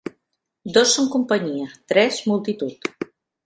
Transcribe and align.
Dos 0.77 0.93
són 0.95 1.11
companyia; 1.17 1.69
tres, 1.95 2.21
multitud. 2.33 2.93